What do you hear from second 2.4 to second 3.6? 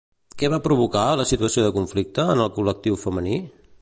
el col·lectiu femení?